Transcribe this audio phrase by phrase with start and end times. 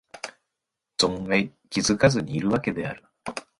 [0.97, 3.03] 存外気がつかずにいるわけである